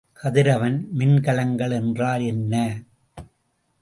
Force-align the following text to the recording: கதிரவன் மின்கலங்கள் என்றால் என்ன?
கதிரவன் 0.19 0.87
மின்கலங்கள் 0.97 1.71
என்றால் 1.71 2.21
என்ன? 2.21 2.53